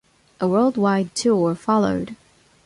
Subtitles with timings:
[0.39, 2.15] A worldwide tour followed.